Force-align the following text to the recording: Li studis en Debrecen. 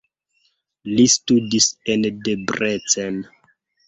Li 0.93 1.03
studis 1.15 1.67
en 1.97 2.05
Debrecen. 2.29 3.21